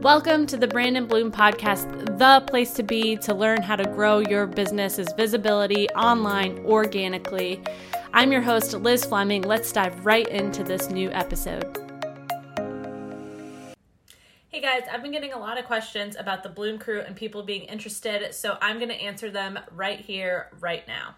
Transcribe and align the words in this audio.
Welcome 0.00 0.46
to 0.46 0.56
the 0.56 0.66
Brand 0.66 0.96
and 0.96 1.06
Bloom 1.06 1.30
Podcast, 1.30 2.16
the 2.16 2.42
place 2.46 2.72
to 2.72 2.82
be 2.82 3.18
to 3.18 3.34
learn 3.34 3.60
how 3.60 3.76
to 3.76 3.84
grow 3.84 4.20
your 4.20 4.46
business's 4.46 5.12
visibility 5.12 5.90
online 5.90 6.58
organically. 6.60 7.62
I'm 8.14 8.32
your 8.32 8.40
host, 8.40 8.72
Liz 8.72 9.04
Fleming. 9.04 9.42
Let's 9.42 9.70
dive 9.70 10.06
right 10.06 10.26
into 10.26 10.64
this 10.64 10.88
new 10.88 11.10
episode. 11.10 11.76
Hey 14.48 14.62
guys, 14.62 14.84
I've 14.90 15.02
been 15.02 15.12
getting 15.12 15.34
a 15.34 15.38
lot 15.38 15.58
of 15.58 15.66
questions 15.66 16.16
about 16.18 16.42
the 16.42 16.48
Bloom 16.48 16.78
crew 16.78 17.02
and 17.02 17.14
people 17.14 17.42
being 17.42 17.64
interested, 17.64 18.34
so 18.34 18.56
I'm 18.62 18.78
going 18.78 18.88
to 18.88 18.94
answer 18.94 19.30
them 19.30 19.58
right 19.70 20.00
here, 20.00 20.48
right 20.60 20.88
now. 20.88 21.14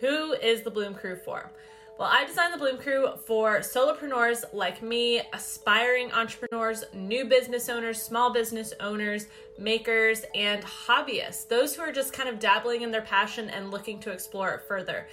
Who 0.00 0.34
is 0.34 0.60
the 0.60 0.70
Bloom 0.70 0.94
crew 0.94 1.16
for? 1.24 1.50
Well, 1.96 2.08
I 2.10 2.24
designed 2.24 2.52
the 2.52 2.58
Bloom 2.58 2.78
Crew 2.78 3.10
for 3.24 3.60
solopreneurs 3.60 4.42
like 4.52 4.82
me, 4.82 5.22
aspiring 5.32 6.10
entrepreneurs, 6.10 6.82
new 6.92 7.24
business 7.24 7.68
owners, 7.68 8.02
small 8.02 8.32
business 8.32 8.74
owners, 8.80 9.28
makers, 9.60 10.24
and 10.34 10.60
hobbyists. 10.64 11.46
Those 11.46 11.76
who 11.76 11.82
are 11.82 11.92
just 11.92 12.12
kind 12.12 12.28
of 12.28 12.40
dabbling 12.40 12.82
in 12.82 12.90
their 12.90 13.02
passion 13.02 13.48
and 13.48 13.70
looking 13.70 14.00
to 14.00 14.10
explore 14.10 14.54
it 14.54 14.62
further. 14.66 15.06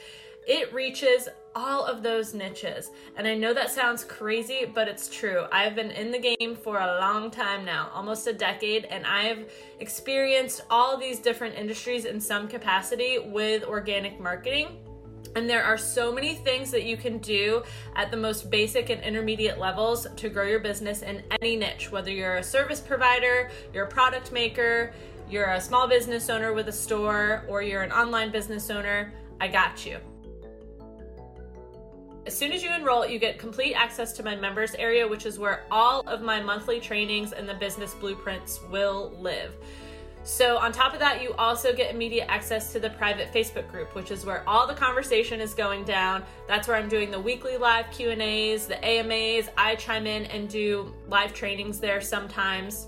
It 0.47 0.73
reaches 0.73 1.29
all 1.55 1.85
of 1.85 2.01
those 2.01 2.33
niches. 2.33 2.89
And 3.15 3.27
I 3.27 3.35
know 3.35 3.53
that 3.53 3.69
sounds 3.69 4.03
crazy, 4.03 4.65
but 4.65 4.87
it's 4.87 5.07
true. 5.07 5.45
I've 5.51 5.75
been 5.75 5.91
in 5.91 6.11
the 6.11 6.35
game 6.39 6.55
for 6.55 6.79
a 6.79 6.97
long 6.99 7.29
time 7.29 7.63
now, 7.63 7.91
almost 7.93 8.25
a 8.25 8.33
decade, 8.33 8.85
and 8.85 9.05
I've 9.05 9.51
experienced 9.79 10.63
all 10.71 10.97
these 10.97 11.19
different 11.19 11.53
industries 11.53 12.05
in 12.05 12.19
some 12.19 12.47
capacity 12.47 13.19
with 13.19 13.65
organic 13.65 14.19
marketing 14.19 14.79
and 15.35 15.49
there 15.49 15.63
are 15.63 15.77
so 15.77 16.11
many 16.11 16.35
things 16.35 16.71
that 16.71 16.83
you 16.83 16.97
can 16.97 17.17
do 17.19 17.63
at 17.95 18.11
the 18.11 18.17
most 18.17 18.49
basic 18.49 18.89
and 18.89 19.01
intermediate 19.01 19.59
levels 19.59 20.07
to 20.17 20.29
grow 20.29 20.45
your 20.45 20.59
business 20.59 21.01
in 21.01 21.23
any 21.41 21.55
niche, 21.55 21.91
whether 21.91 22.11
you're 22.11 22.37
a 22.37 22.43
service 22.43 22.79
provider, 22.79 23.49
you're 23.73 23.85
a 23.85 23.89
product 23.89 24.31
maker, 24.31 24.93
you're 25.29 25.51
a 25.51 25.61
small 25.61 25.87
business 25.87 26.29
owner 26.29 26.53
with 26.53 26.67
a 26.67 26.73
store, 26.73 27.45
or 27.47 27.61
you're 27.61 27.83
an 27.83 27.91
online 27.91 28.31
business 28.31 28.69
owner. 28.69 29.13
I 29.39 29.47
got 29.47 29.85
you. 29.85 29.97
As 32.27 32.37
soon 32.37 32.51
as 32.51 32.61
you 32.61 32.71
enroll, 32.73 33.07
you 33.07 33.17
get 33.17 33.39
complete 33.39 33.73
access 33.73 34.11
to 34.13 34.23
my 34.23 34.35
members 34.35 34.75
area, 34.75 35.07
which 35.07 35.25
is 35.25 35.39
where 35.39 35.63
all 35.71 36.01
of 36.01 36.21
my 36.21 36.39
monthly 36.39 36.79
trainings 36.79 37.31
and 37.31 37.49
the 37.49 37.53
business 37.55 37.95
blueprints 37.95 38.59
will 38.69 39.13
live. 39.19 39.55
So 40.23 40.57
on 40.57 40.71
top 40.71 40.93
of 40.93 40.99
that, 40.99 41.23
you 41.23 41.33
also 41.33 41.73
get 41.73 41.93
immediate 41.93 42.29
access 42.29 42.71
to 42.73 42.79
the 42.79 42.91
private 42.91 43.33
Facebook 43.33 43.69
group, 43.71 43.95
which 43.95 44.11
is 44.11 44.23
where 44.25 44.47
all 44.47 44.67
the 44.67 44.73
conversation 44.73 45.41
is 45.41 45.55
going 45.55 45.83
down. 45.83 46.23
That's 46.47 46.67
where 46.67 46.77
I'm 46.77 46.89
doing 46.89 47.09
the 47.09 47.19
weekly 47.19 47.57
live 47.57 47.89
Q&As, 47.89 48.67
the 48.67 48.83
AMAs. 48.85 49.49
I 49.57 49.75
chime 49.75 50.05
in 50.05 50.25
and 50.25 50.47
do 50.47 50.93
live 51.07 51.33
trainings 51.33 51.79
there 51.79 52.01
sometimes 52.01 52.87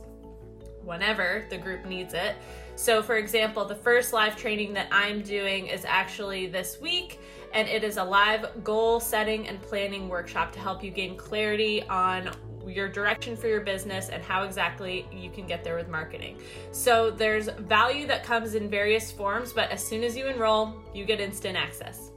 whenever 0.83 1.45
the 1.49 1.57
group 1.57 1.85
needs 1.85 2.13
it. 2.13 2.35
So 2.75 3.01
for 3.01 3.17
example, 3.17 3.65
the 3.65 3.75
first 3.75 4.13
live 4.13 4.35
training 4.35 4.73
that 4.73 4.87
I'm 4.91 5.21
doing 5.21 5.67
is 5.67 5.85
actually 5.85 6.47
this 6.47 6.79
week 6.81 7.19
and 7.53 7.67
it 7.67 7.83
is 7.83 7.97
a 7.97 8.03
live 8.03 8.63
goal 8.63 8.99
setting 8.99 9.47
and 9.47 9.61
planning 9.61 10.09
workshop 10.09 10.51
to 10.53 10.59
help 10.59 10.83
you 10.83 10.91
gain 10.91 11.15
clarity 11.15 11.83
on 11.83 12.31
your 12.67 12.87
direction 12.87 13.35
for 13.35 13.47
your 13.47 13.61
business 13.61 14.09
and 14.09 14.23
how 14.23 14.43
exactly 14.43 15.07
you 15.11 15.29
can 15.29 15.45
get 15.45 15.63
there 15.63 15.75
with 15.75 15.87
marketing. 15.87 16.37
So 16.71 17.11
there's 17.11 17.49
value 17.49 18.07
that 18.07 18.23
comes 18.23 18.55
in 18.55 18.69
various 18.69 19.11
forms, 19.11 19.53
but 19.53 19.69
as 19.71 19.85
soon 19.85 20.03
as 20.03 20.15
you 20.15 20.27
enroll, 20.27 20.73
you 20.93 21.05
get 21.05 21.19
instant 21.19 21.57
access. 21.57 22.11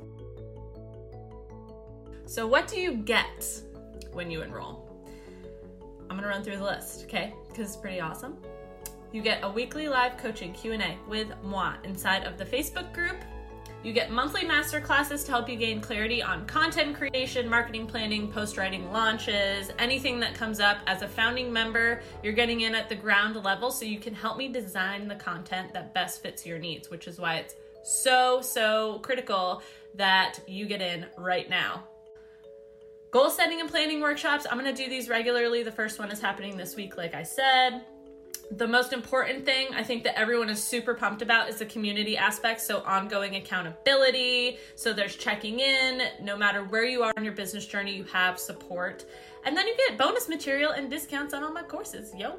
So 2.27 2.47
what 2.47 2.69
do 2.69 2.81
you 2.81 2.95
get 2.95 3.63
when 4.13 4.31
you 4.31 4.43
enroll? 4.43 4.83
I'm 6.09 6.19
to 6.21 6.27
run 6.27 6.43
through 6.43 6.59
the 6.59 6.65
list, 6.65 7.05
okay? 7.05 7.35
Cuz 7.51 7.67
it's 7.67 7.77
pretty 7.77 8.01
awesome. 8.01 8.37
You 9.13 9.23
get 9.23 9.43
a 9.43 9.49
weekly 9.49 9.89
live 9.89 10.17
coaching 10.17 10.53
Q&A 10.53 10.99
with 11.09 11.29
moi 11.43 11.75
inside 11.85 12.25
of 12.25 12.37
the 12.37 12.45
Facebook 12.45 12.93
group 12.93 13.17
you 13.87 13.93
get 13.93 14.11
monthly 14.11 14.45
master 14.45 14.81
classes 14.81 15.23
to 15.23 15.31
help 15.31 15.49
you 15.49 15.55
gain 15.55 15.81
clarity 15.81 16.21
on 16.21 16.45
content 16.47 16.97
creation, 16.97 17.49
marketing 17.49 17.87
planning, 17.87 18.27
post 18.27 18.57
writing 18.57 18.91
launches, 18.91 19.71
anything 19.79 20.19
that 20.19 20.35
comes 20.35 20.59
up. 20.59 20.79
As 20.89 21.03
a 21.03 21.09
founding 21.09 21.53
member, 21.53 22.03
you're 22.21 22.33
getting 22.33 22.63
in 22.63 22.75
at 22.75 22.89
the 22.89 22.97
ground 22.97 23.37
level 23.45 23.71
so 23.71 23.85
you 23.85 24.01
can 24.01 24.13
help 24.13 24.39
me 24.39 24.49
design 24.49 25.07
the 25.07 25.15
content 25.15 25.73
that 25.73 25.95
best 25.95 26.21
fits 26.21 26.45
your 26.45 26.59
needs, 26.59 26.91
which 26.91 27.07
is 27.07 27.21
why 27.21 27.37
it's 27.37 27.55
so, 27.85 28.41
so 28.41 28.99
critical 29.05 29.63
that 29.95 30.41
you 30.49 30.67
get 30.67 30.83
in 30.83 31.07
right 31.17 31.49
now. 31.49 31.85
Goal 33.13 33.31
setting 33.31 33.61
and 33.61 33.71
planning 33.71 34.01
workshops. 34.01 34.49
I'm 34.51 34.59
going 34.59 34.75
to 34.75 34.83
do 34.83 34.91
these 34.91 35.09
regularly. 35.09 35.63
The 35.63 35.71
first 35.71 36.01
one 36.01 36.11
is 36.11 36.21
happening 36.21 36.57
this 36.57 36.75
week, 36.75 36.97
like 36.97 37.15
I 37.15 37.23
said 37.23 37.85
the 38.51 38.69
most 38.69 38.93
important 38.93 39.45
thing 39.45 39.69
I 39.75 39.83
think 39.83 40.05
that 40.05 40.19
everyone 40.19 40.49
is 40.49 40.63
super 40.63 40.95
pumped 40.95 41.23
about 41.23 41.49
is 41.49 41.57
the 41.57 41.67
community 41.67 42.17
aspect. 42.17 42.61
So, 42.61 42.81
ongoing 42.81 43.37
accountability. 43.37 44.59
So, 44.75 44.93
there's 44.93 45.17
checking 45.17 45.61
in. 45.61 46.03
No 46.23 46.37
matter 46.37 46.65
where 46.65 46.85
you 46.85 47.03
are 47.03 47.13
in 47.17 47.25
your 47.25 47.35
business 47.35 47.67
journey, 47.67 47.95
you 47.95 48.05
have 48.05 48.39
support. 48.39 49.05
And 49.45 49.57
then 49.57 49.67
you 49.67 49.77
get 49.89 49.99
bonus 49.99 50.29
material 50.29 50.73
and 50.73 50.91
discounts 50.91 51.35
on 51.35 51.43
all 51.43 51.53
my 51.53 51.63
courses. 51.63 52.13
Yo. 52.17 52.39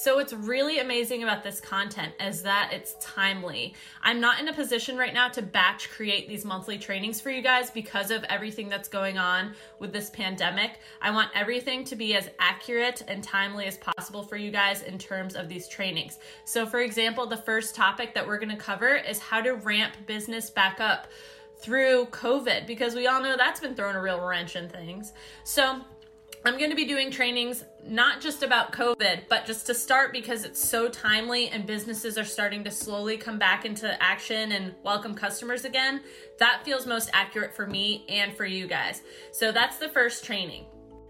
So 0.00 0.14
what's 0.14 0.32
really 0.32 0.78
amazing 0.78 1.24
about 1.24 1.42
this 1.42 1.60
content 1.60 2.12
is 2.20 2.42
that 2.42 2.70
it's 2.72 2.94
timely. 3.00 3.74
I'm 4.00 4.20
not 4.20 4.38
in 4.38 4.46
a 4.46 4.52
position 4.52 4.96
right 4.96 5.12
now 5.12 5.28
to 5.30 5.42
batch 5.42 5.90
create 5.90 6.28
these 6.28 6.44
monthly 6.44 6.78
trainings 6.78 7.20
for 7.20 7.30
you 7.30 7.42
guys 7.42 7.72
because 7.72 8.12
of 8.12 8.22
everything 8.28 8.68
that's 8.68 8.88
going 8.88 9.18
on 9.18 9.54
with 9.80 9.92
this 9.92 10.08
pandemic. 10.08 10.78
I 11.02 11.10
want 11.10 11.32
everything 11.34 11.82
to 11.82 11.96
be 11.96 12.14
as 12.14 12.30
accurate 12.38 13.02
and 13.08 13.24
timely 13.24 13.66
as 13.66 13.76
possible 13.76 14.22
for 14.22 14.36
you 14.36 14.52
guys 14.52 14.82
in 14.82 14.98
terms 14.98 15.34
of 15.34 15.48
these 15.48 15.66
trainings. 15.66 16.20
So 16.44 16.64
for 16.64 16.78
example, 16.78 17.26
the 17.26 17.36
first 17.36 17.74
topic 17.74 18.14
that 18.14 18.24
we're 18.24 18.38
to 18.38 18.56
cover 18.56 18.94
is 18.94 19.18
how 19.18 19.40
to 19.40 19.54
ramp 19.54 19.94
business 20.06 20.48
back 20.48 20.80
up 20.80 21.08
through 21.56 22.06
COVID 22.12 22.68
because 22.68 22.94
we 22.94 23.08
all 23.08 23.20
know 23.20 23.36
that's 23.36 23.58
been 23.58 23.74
throwing 23.74 23.96
a 23.96 24.00
real 24.00 24.24
wrench 24.24 24.54
in 24.54 24.68
things. 24.68 25.12
So 25.42 25.80
I'm 26.44 26.56
going 26.56 26.70
to 26.70 26.76
be 26.76 26.84
doing 26.84 27.10
trainings 27.10 27.64
not 27.84 28.20
just 28.20 28.42
about 28.42 28.72
COVID, 28.72 29.22
but 29.28 29.44
just 29.44 29.66
to 29.66 29.74
start 29.74 30.12
because 30.12 30.44
it's 30.44 30.62
so 30.62 30.88
timely 30.88 31.48
and 31.48 31.66
businesses 31.66 32.16
are 32.16 32.24
starting 32.24 32.62
to 32.64 32.70
slowly 32.70 33.16
come 33.16 33.38
back 33.38 33.64
into 33.64 34.00
action 34.00 34.52
and 34.52 34.74
welcome 34.84 35.14
customers 35.14 35.64
again. 35.64 36.00
That 36.38 36.62
feels 36.64 36.86
most 36.86 37.10
accurate 37.12 37.54
for 37.54 37.66
me 37.66 38.04
and 38.08 38.36
for 38.36 38.46
you 38.46 38.68
guys. 38.68 39.02
So 39.32 39.50
that's 39.50 39.78
the 39.78 39.88
first 39.88 40.24
training. 40.24 40.66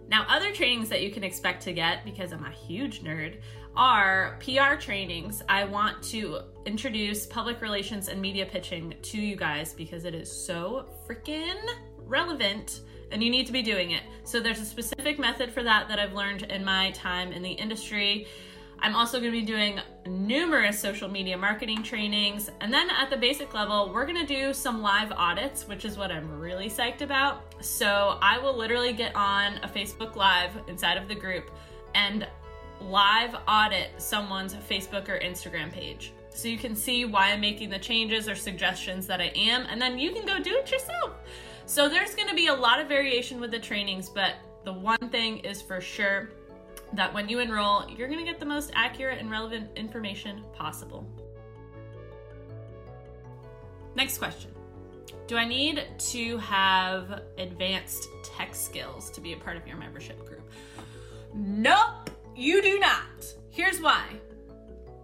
Now, 0.09 0.25
other 0.31 0.51
trainings 0.51 0.89
that 0.89 1.03
you 1.03 1.11
can 1.11 1.23
expect 1.23 1.63
to 1.65 1.75
get, 1.75 2.07
because 2.07 2.33
I'm 2.33 2.45
a 2.45 2.51
huge 2.51 3.03
nerd, 3.03 3.37
are 3.77 4.39
PR 4.41 4.81
trainings. 4.81 5.43
I 5.47 5.65
want 5.65 6.03
to 6.05 6.41
introduce 6.65 7.27
public 7.27 7.61
relations 7.61 8.09
and 8.09 8.19
media 8.21 8.47
pitching 8.47 8.95
to 9.03 9.21
you 9.21 9.37
guys 9.37 9.75
because 9.75 10.07
it 10.07 10.15
is 10.15 10.33
so 10.33 10.89
freaking 11.07 11.61
relevant 11.99 12.81
and 13.11 13.23
you 13.23 13.31
need 13.31 13.47
to 13.47 13.53
be 13.53 13.63
doing 13.63 13.93
it. 13.93 14.03
So 14.25 14.41
there's 14.41 14.61
a 14.61 14.65
specific 14.65 15.19
method 15.19 15.51
for 15.51 15.63
that 15.63 15.89
that 15.89 15.99
I've 15.99 16.13
learned 16.13 16.43
in 16.45 16.65
my 16.65 16.91
time 16.93 17.33
in 17.33 17.43
the 17.43 17.53
industry. 17.53 18.27
I'm 18.81 18.95
also 18.95 19.19
going 19.19 19.33
to 19.33 19.41
be 19.41 19.45
doing 19.45 19.81
numerous 20.07 20.79
social 20.79 21.09
media 21.09 21.37
marketing 21.37 21.83
trainings. 21.83 22.49
And 22.61 22.73
then 22.73 22.89
at 22.91 23.11
the 23.11 23.17
basic 23.17 23.53
level, 23.53 23.91
we're 23.93 24.07
going 24.07 24.25
to 24.25 24.27
do 24.27 24.53
some 24.53 24.83
live 24.83 25.11
audits, 25.13 25.67
which 25.67 25.85
is 25.85 25.97
what 25.97 26.13
I'm 26.13 26.39
really 26.39 26.69
psyched 26.69 27.01
about. 27.01 27.43
So 27.61 28.19
I 28.23 28.39
will 28.39 28.57
literally 28.57 28.93
get 28.93 29.17
on 29.17 29.55
a 29.65 29.69
Facebook 29.69 30.15
Live 30.15 30.53
inside 30.69 30.97
of 30.97 31.09
the 31.09 31.15
group 31.15 31.51
and 31.95 32.27
live 32.81 33.35
audit 33.49 33.91
someone's 33.99 34.55
Facebook 34.55 35.09
or 35.09 35.19
Instagram 35.19 35.73
page. 35.73 36.13
So 36.31 36.47
you 36.47 36.59
can 36.59 36.77
see 36.77 37.05
why 37.05 37.33
I'm 37.33 37.41
making 37.41 37.71
the 37.71 37.81
changes 37.81 38.29
or 38.29 38.37
suggestions 38.37 39.09
that 39.09 39.21
I 39.21 39.33
am, 39.35 39.67
and 39.69 39.83
then 39.83 39.99
you 39.99 40.13
can 40.13 40.25
go 40.25 40.39
do 40.39 40.55
it 40.55 40.71
yourself. 40.71 41.17
So 41.69 41.87
there's 41.87 42.15
going 42.15 42.29
to 42.29 42.35
be 42.35 42.47
a 42.47 42.55
lot 42.55 42.81
of 42.81 42.89
variation 42.89 43.41
with 43.41 43.51
the 43.51 43.59
trainings, 43.59 44.09
but 44.09 44.37
the 44.65 44.73
one 44.73 45.11
thing 45.11 45.41
is 45.41 45.61
for 45.61 45.83
sure 45.83 46.31
that 46.95 47.13
when 47.13 47.29
you 47.29 47.41
enroll, 47.41 47.87
you're 47.91 48.09
going 48.09 48.19
to 48.19 48.25
get 48.25 48.41
the 48.41 48.47
most 48.47 48.71
accurate 48.75 49.19
and 49.19 49.31
relevant 49.31 49.69
information 49.77 50.43
possible. 50.55 51.07
Next 53.95 54.17
question. 54.17 54.51
Do 55.27 55.37
I 55.37 55.45
need 55.45 55.87
to 55.99 56.39
have 56.39 57.21
advanced 57.37 58.09
tech 58.25 58.55
skills 58.55 59.11
to 59.11 59.21
be 59.21 59.35
a 59.35 59.37
part 59.37 59.59
of 59.59 59.67
your 59.67 59.77
membership 59.77 60.25
group? 60.25 60.51
Nope, 61.35 62.09
you 62.35 62.63
do 62.63 62.79
not. 62.79 63.27
Here's 63.51 63.79
why. 63.79 64.07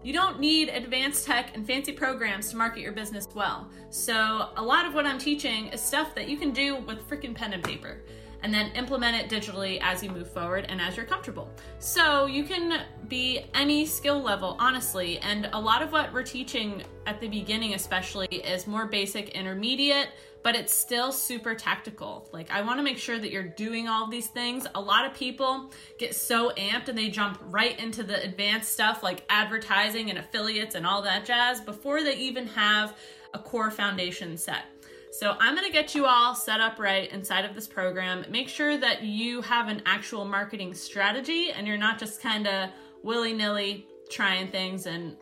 You 0.04 0.12
don't 0.12 0.38
need 0.38 0.68
advanced 0.68 1.24
tech 1.24 1.56
and 1.56 1.66
fancy 1.66 1.90
programs 1.90 2.50
to 2.50 2.58
market 2.58 2.80
your 2.80 2.92
business 2.92 3.26
well. 3.34 3.70
So, 3.88 4.50
a 4.58 4.62
lot 4.62 4.84
of 4.84 4.92
what 4.92 5.06
I'm 5.06 5.18
teaching 5.18 5.68
is 5.68 5.80
stuff 5.80 6.14
that 6.14 6.28
you 6.28 6.36
can 6.36 6.50
do 6.50 6.76
with 6.76 7.08
freaking 7.08 7.34
pen 7.34 7.54
and 7.54 7.64
paper 7.64 8.02
and 8.42 8.52
then 8.52 8.70
implement 8.72 9.16
it 9.16 9.30
digitally 9.30 9.78
as 9.80 10.02
you 10.02 10.10
move 10.10 10.30
forward 10.30 10.66
and 10.68 10.78
as 10.78 10.98
you're 10.98 11.06
comfortable. 11.06 11.48
So, 11.78 12.26
you 12.26 12.44
can 12.44 12.82
be 13.08 13.46
any 13.54 13.86
skill 13.86 14.20
level, 14.20 14.58
honestly. 14.58 15.20
And 15.20 15.48
a 15.54 15.58
lot 15.58 15.80
of 15.80 15.90
what 15.90 16.12
we're 16.12 16.22
teaching 16.22 16.82
at 17.06 17.18
the 17.18 17.28
beginning, 17.28 17.72
especially, 17.72 18.26
is 18.26 18.66
more 18.66 18.84
basic, 18.84 19.30
intermediate, 19.30 20.08
but 20.44 20.54
it's 20.54 20.74
still 20.74 21.10
super 21.10 21.54
tactical. 21.54 22.28
Like, 22.30 22.50
I 22.52 22.60
want 22.60 22.78
to 22.78 22.84
make 22.84 22.98
sure 22.98 23.18
that 23.18 23.32
you're 23.32 23.42
doing 23.42 23.88
all 23.88 24.08
these 24.08 24.26
things. 24.28 24.66
A 24.74 24.80
lot 24.80 25.06
of 25.06 25.14
people 25.14 25.72
get 25.98 26.14
so 26.14 26.50
amped 26.50 26.88
and 26.88 26.96
they 26.96 27.08
jump 27.08 27.40
right 27.46 27.76
into 27.80 28.02
the 28.02 28.22
advanced 28.22 28.70
stuff 28.70 29.02
like 29.02 29.24
advertising 29.30 30.10
and 30.10 30.18
affiliates 30.18 30.74
and 30.74 30.86
all 30.86 31.00
that 31.02 31.24
jazz 31.24 31.62
before 31.62 32.02
they 32.02 32.16
even 32.18 32.46
have 32.46 32.94
a 33.32 33.38
core 33.38 33.70
foundation 33.70 34.36
set. 34.36 34.66
So, 35.12 35.34
I'm 35.40 35.54
going 35.54 35.66
to 35.66 35.72
get 35.72 35.94
you 35.94 36.04
all 36.04 36.34
set 36.34 36.60
up 36.60 36.78
right 36.78 37.10
inside 37.10 37.46
of 37.46 37.54
this 37.54 37.66
program. 37.66 38.26
Make 38.28 38.50
sure 38.50 38.76
that 38.76 39.02
you 39.02 39.40
have 39.40 39.68
an 39.68 39.80
actual 39.86 40.26
marketing 40.26 40.74
strategy 40.74 41.52
and 41.52 41.66
you're 41.66 41.78
not 41.78 41.98
just 41.98 42.20
kind 42.20 42.46
of 42.46 42.68
willy 43.02 43.32
nilly 43.32 43.86
trying 44.10 44.48
things 44.48 44.84
and 44.84 45.16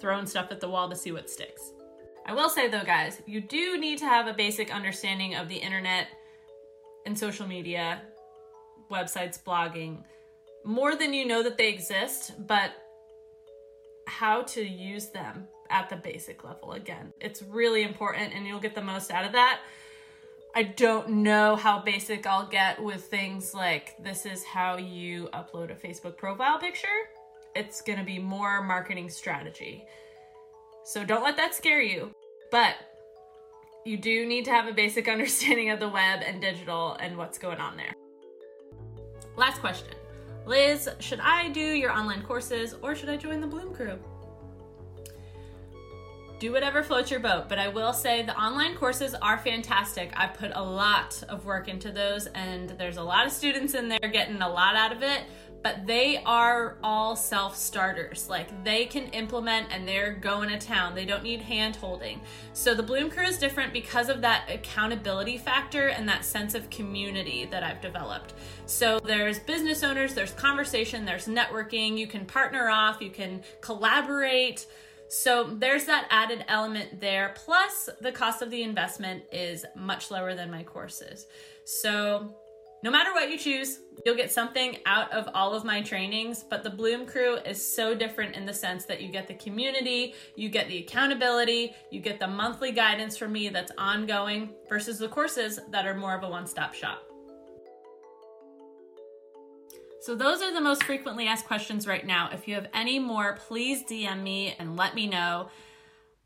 throwing 0.00 0.26
stuff 0.26 0.52
at 0.52 0.60
the 0.60 0.68
wall 0.68 0.88
to 0.88 0.94
see 0.94 1.10
what 1.10 1.28
sticks. 1.28 1.72
I 2.28 2.32
will 2.34 2.50
say 2.50 2.68
though, 2.68 2.84
guys, 2.84 3.22
you 3.24 3.40
do 3.40 3.78
need 3.80 3.98
to 4.00 4.04
have 4.04 4.26
a 4.26 4.34
basic 4.34 4.72
understanding 4.72 5.34
of 5.34 5.48
the 5.48 5.56
internet 5.56 6.08
and 7.06 7.18
social 7.18 7.46
media, 7.46 8.02
websites, 8.90 9.42
blogging, 9.42 10.04
more 10.62 10.94
than 10.94 11.14
you 11.14 11.26
know 11.26 11.42
that 11.42 11.56
they 11.56 11.70
exist, 11.70 12.32
but 12.46 12.72
how 14.06 14.42
to 14.42 14.62
use 14.62 15.08
them 15.08 15.48
at 15.70 15.88
the 15.88 15.96
basic 15.96 16.44
level 16.44 16.72
again. 16.72 17.14
It's 17.18 17.40
really 17.40 17.82
important 17.82 18.34
and 18.34 18.46
you'll 18.46 18.60
get 18.60 18.74
the 18.74 18.82
most 18.82 19.10
out 19.10 19.24
of 19.24 19.32
that. 19.32 19.60
I 20.54 20.64
don't 20.64 21.08
know 21.22 21.56
how 21.56 21.80
basic 21.80 22.26
I'll 22.26 22.46
get 22.46 22.82
with 22.82 23.04
things 23.04 23.54
like 23.54 23.94
this 24.02 24.26
is 24.26 24.44
how 24.44 24.76
you 24.76 25.30
upload 25.32 25.70
a 25.70 25.74
Facebook 25.74 26.18
profile 26.18 26.58
picture. 26.58 26.88
It's 27.56 27.80
going 27.80 27.98
to 27.98 28.04
be 28.04 28.18
more 28.18 28.62
marketing 28.62 29.08
strategy. 29.08 29.86
So 30.84 31.04
don't 31.04 31.22
let 31.22 31.36
that 31.38 31.54
scare 31.54 31.80
you. 31.82 32.14
But 32.50 32.76
you 33.84 33.96
do 33.96 34.26
need 34.26 34.44
to 34.46 34.50
have 34.50 34.66
a 34.66 34.72
basic 34.72 35.08
understanding 35.14 35.70
of 35.70 35.80
the 35.80 35.88
web 35.88 36.20
and 36.24 36.40
digital 36.40 36.94
and 37.00 37.16
what's 37.16 37.38
going 37.38 37.58
on 37.58 37.76
there. 37.76 37.94
Last 39.36 39.60
question. 39.60 39.94
Liz, 40.46 40.88
should 40.98 41.20
I 41.20 41.48
do 41.50 41.60
your 41.60 41.92
online 41.92 42.22
courses 42.22 42.74
or 42.82 42.94
should 42.94 43.08
I 43.08 43.16
join 43.16 43.40
the 43.40 43.46
Bloom 43.46 43.74
crew? 43.74 43.98
Do 46.38 46.52
whatever 46.52 46.84
floats 46.84 47.10
your 47.10 47.18
boat, 47.18 47.48
but 47.48 47.58
I 47.58 47.66
will 47.66 47.92
say 47.92 48.22
the 48.22 48.36
online 48.36 48.76
courses 48.76 49.12
are 49.14 49.38
fantastic. 49.38 50.12
I 50.14 50.28
put 50.28 50.52
a 50.54 50.62
lot 50.62 51.20
of 51.28 51.44
work 51.44 51.66
into 51.66 51.90
those, 51.90 52.26
and 52.28 52.70
there's 52.70 52.96
a 52.96 53.02
lot 53.02 53.26
of 53.26 53.32
students 53.32 53.74
in 53.74 53.88
there 53.88 53.98
getting 53.98 54.40
a 54.40 54.48
lot 54.48 54.76
out 54.76 54.92
of 54.92 55.02
it 55.02 55.22
but 55.62 55.86
they 55.86 56.22
are 56.24 56.76
all 56.82 57.16
self 57.16 57.56
starters. 57.56 58.28
Like 58.28 58.64
they 58.64 58.84
can 58.86 59.06
implement 59.08 59.68
and 59.70 59.86
they're 59.86 60.14
going 60.14 60.48
to 60.50 60.58
town. 60.58 60.94
They 60.94 61.04
don't 61.04 61.22
need 61.22 61.40
hand 61.40 61.76
holding. 61.76 62.20
So 62.52 62.74
the 62.74 62.82
Bloom 62.82 63.10
Crew 63.10 63.24
is 63.24 63.38
different 63.38 63.72
because 63.72 64.08
of 64.08 64.20
that 64.20 64.48
accountability 64.48 65.38
factor 65.38 65.88
and 65.88 66.08
that 66.08 66.24
sense 66.24 66.54
of 66.54 66.70
community 66.70 67.46
that 67.46 67.62
I've 67.62 67.80
developed. 67.80 68.34
So 68.66 69.00
there's 69.00 69.38
business 69.38 69.82
owners, 69.82 70.14
there's 70.14 70.32
conversation, 70.32 71.04
there's 71.04 71.26
networking. 71.26 71.98
You 71.98 72.06
can 72.06 72.24
partner 72.24 72.68
off, 72.68 73.00
you 73.00 73.10
can 73.10 73.42
collaborate. 73.60 74.66
So 75.08 75.54
there's 75.54 75.86
that 75.86 76.06
added 76.10 76.44
element 76.48 77.00
there. 77.00 77.34
Plus, 77.34 77.88
the 78.00 78.12
cost 78.12 78.42
of 78.42 78.50
the 78.50 78.62
investment 78.62 79.24
is 79.32 79.64
much 79.74 80.10
lower 80.10 80.34
than 80.34 80.50
my 80.50 80.62
courses. 80.62 81.26
So 81.64 82.34
no 82.82 82.92
matter 82.92 83.12
what 83.12 83.30
you 83.30 83.36
choose, 83.36 83.80
you'll 84.06 84.14
get 84.14 84.30
something 84.30 84.78
out 84.86 85.12
of 85.12 85.28
all 85.34 85.52
of 85.52 85.64
my 85.64 85.82
trainings, 85.82 86.44
but 86.48 86.62
the 86.62 86.70
Bloom 86.70 87.06
Crew 87.06 87.34
is 87.38 87.74
so 87.74 87.92
different 87.92 88.36
in 88.36 88.46
the 88.46 88.54
sense 88.54 88.84
that 88.84 89.02
you 89.02 89.08
get 89.08 89.26
the 89.26 89.34
community, 89.34 90.14
you 90.36 90.48
get 90.48 90.68
the 90.68 90.78
accountability, 90.78 91.74
you 91.90 92.00
get 92.00 92.20
the 92.20 92.28
monthly 92.28 92.70
guidance 92.70 93.16
from 93.16 93.32
me 93.32 93.48
that's 93.48 93.72
ongoing 93.78 94.50
versus 94.68 94.98
the 94.98 95.08
courses 95.08 95.58
that 95.70 95.86
are 95.86 95.94
more 95.94 96.14
of 96.14 96.22
a 96.22 96.28
one 96.28 96.46
stop 96.46 96.72
shop. 96.72 97.02
So, 100.00 100.14
those 100.14 100.40
are 100.40 100.54
the 100.54 100.60
most 100.60 100.84
frequently 100.84 101.26
asked 101.26 101.46
questions 101.46 101.86
right 101.86 102.06
now. 102.06 102.30
If 102.32 102.46
you 102.46 102.54
have 102.54 102.68
any 102.72 103.00
more, 103.00 103.36
please 103.48 103.82
DM 103.82 104.22
me 104.22 104.54
and 104.60 104.76
let 104.76 104.94
me 104.94 105.08
know. 105.08 105.50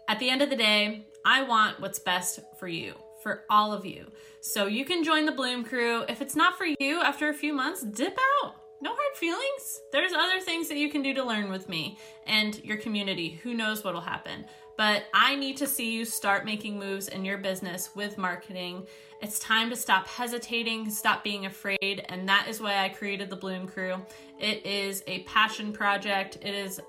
At 0.07 0.19
the 0.19 0.29
end 0.29 0.43
of 0.43 0.51
the 0.51 0.57
day, 0.57 1.07
I 1.25 1.43
want 1.45 1.81
what's 1.81 1.99
best 1.99 2.41
for 2.61 2.69
you 2.69 2.95
for 3.23 3.45
all 3.49 3.73
of 3.73 3.87
you. 3.87 4.07
So 4.41 4.67
you 4.67 4.85
can 4.85 5.05
join 5.05 5.27
the 5.27 5.33
Bloom 5.33 5.65
crew. 5.65 6.05
If 6.09 6.21
it's 6.21 6.37
not 6.37 6.59
for 6.59 6.67
you 6.79 7.01
after 7.03 7.29
a 7.29 7.35
few 7.35 7.53
months, 7.53 7.83
dip 7.83 8.19
out. 8.43 8.57
No 8.81 8.91
hard 8.91 9.17
feelings. 9.17 9.81
There's 9.93 10.13
other 10.13 10.41
things 10.41 10.69
that 10.69 10.77
you 10.77 10.91
can 10.91 11.03
do 11.03 11.15
to 11.15 11.25
learn 11.25 11.51
with 11.51 11.69
me 11.69 11.99
and 12.27 12.63
your 12.65 12.79
community. 12.79 13.41
Who 13.45 13.55
knows 13.55 13.85
what'll 13.85 14.01
happen. 14.01 14.45
But 14.77 15.05
I 15.15 15.37
need 15.37 15.57
to 15.59 15.67
see 15.67 15.93
you 15.93 16.05
start 16.05 16.45
making 16.45 16.79
moves 16.79 17.07
in 17.07 17.25
your 17.25 17.39
business 17.39 17.91
with 17.95 18.19
marketing. 18.19 18.87
It's 19.21 19.39
time 19.39 19.71
to 19.71 19.77
stop 19.77 20.09
hesitating, 20.09 20.91
stop 20.91 21.23
being 21.23 21.47
afraid, 21.47 22.05
and 22.09 22.29
that 22.29 22.49
is 22.49 22.61
why 22.61 22.85
I 22.85 22.89
created 22.89 23.31
the 23.31 23.37
Bloom 23.37 23.69
Crew. 23.69 24.05
It 24.41 24.67
is 24.67 25.05
a 25.07 25.21
passion 25.21 25.73
project. 25.73 26.39
It 26.43 26.55
is 26.55 26.81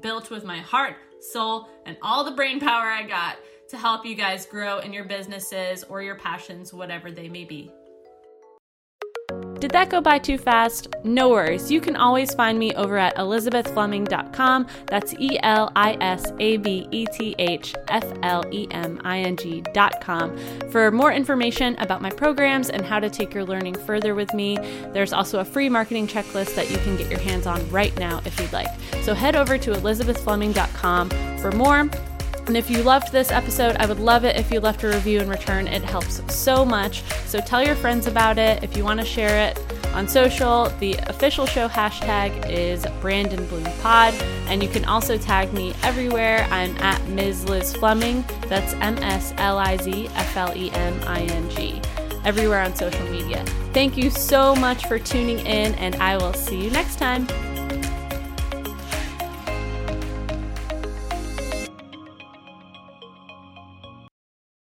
built 0.00 0.30
with 0.30 0.44
my 0.44 0.58
heart, 0.58 0.96
soul, 1.20 1.68
and 1.84 1.98
all 2.00 2.24
the 2.24 2.30
brain 2.30 2.58
power 2.60 2.86
I 2.86 3.02
got 3.02 3.36
to 3.68 3.78
help 3.78 4.04
you 4.04 4.14
guys 4.14 4.46
grow 4.46 4.78
in 4.78 4.92
your 4.92 5.04
businesses 5.04 5.84
or 5.84 6.02
your 6.02 6.16
passions, 6.16 6.72
whatever 6.72 7.10
they 7.10 7.28
may 7.28 7.44
be. 7.44 7.70
Did 9.64 9.70
that 9.70 9.88
go 9.88 10.02
by 10.02 10.18
too 10.18 10.36
fast? 10.36 10.88
No 11.04 11.30
worries. 11.30 11.70
You 11.70 11.80
can 11.80 11.96
always 11.96 12.34
find 12.34 12.58
me 12.58 12.74
over 12.74 12.98
at 12.98 13.16
elisabethfleming.com. 13.16 14.66
That's 14.84 15.14
E 15.18 15.38
L 15.42 15.72
I 15.74 15.96
S 16.02 16.30
A 16.38 16.58
B 16.58 16.86
E 16.90 17.06
T 17.06 17.34
H 17.38 17.74
F 17.88 18.04
L 18.22 18.44
E 18.50 18.66
M 18.72 19.00
I 19.04 19.20
N 19.20 19.38
G.com 19.38 20.36
for 20.70 20.90
more 20.90 21.12
information 21.12 21.76
about 21.76 22.02
my 22.02 22.10
programs 22.10 22.68
and 22.68 22.84
how 22.84 23.00
to 23.00 23.08
take 23.08 23.32
your 23.32 23.46
learning 23.46 23.74
further 23.74 24.14
with 24.14 24.34
me. 24.34 24.58
There's 24.92 25.14
also 25.14 25.40
a 25.40 25.44
free 25.46 25.70
marketing 25.70 26.08
checklist 26.08 26.54
that 26.56 26.70
you 26.70 26.76
can 26.78 26.98
get 26.98 27.10
your 27.10 27.20
hands 27.20 27.46
on 27.46 27.66
right 27.70 27.96
now 27.98 28.20
if 28.26 28.38
you'd 28.38 28.52
like. 28.52 28.68
So 29.00 29.14
head 29.14 29.34
over 29.34 29.56
to 29.56 29.72
elisabethfleming.com 29.72 31.38
for 31.38 31.52
more. 31.52 31.88
And 32.46 32.56
if 32.56 32.70
you 32.70 32.82
loved 32.82 33.10
this 33.10 33.30
episode, 33.30 33.76
I 33.76 33.86
would 33.86 34.00
love 34.00 34.24
it 34.24 34.36
if 34.36 34.50
you 34.50 34.60
left 34.60 34.84
a 34.84 34.88
review 34.88 35.20
in 35.20 35.28
return. 35.28 35.66
It 35.66 35.82
helps 35.82 36.20
so 36.34 36.64
much. 36.64 37.02
So 37.26 37.40
tell 37.40 37.64
your 37.64 37.74
friends 37.74 38.06
about 38.06 38.38
it. 38.38 38.62
If 38.62 38.76
you 38.76 38.84
want 38.84 39.00
to 39.00 39.06
share 39.06 39.48
it 39.48 39.58
on 39.94 40.06
social, 40.06 40.68
the 40.80 40.94
official 41.06 41.46
show 41.46 41.68
hashtag 41.68 42.50
is 42.50 42.86
Brand 43.00 43.32
and 43.32 43.48
Bloom 43.48 43.64
Pod. 43.80 44.12
And 44.48 44.62
you 44.62 44.68
can 44.68 44.84
also 44.84 45.16
tag 45.16 45.52
me 45.54 45.72
everywhere. 45.82 46.46
I'm 46.50 46.76
at 46.78 47.02
Ms. 47.08 47.48
Liz 47.48 47.74
Fleming. 47.74 48.24
That's 48.48 48.74
M 48.74 48.98
S 48.98 49.32
L 49.38 49.58
I 49.58 49.76
Z 49.78 50.08
F 50.08 50.36
L 50.36 50.52
E 50.54 50.70
M 50.72 51.00
I 51.06 51.22
N 51.22 51.48
G. 51.50 51.80
Everywhere 52.24 52.60
on 52.60 52.74
social 52.74 53.06
media. 53.08 53.44
Thank 53.72 53.96
you 53.96 54.10
so 54.10 54.54
much 54.56 54.86
for 54.86 54.98
tuning 54.98 55.40
in, 55.40 55.74
and 55.74 55.94
I 55.96 56.16
will 56.16 56.32
see 56.32 56.62
you 56.62 56.70
next 56.70 56.96
time. 56.96 57.26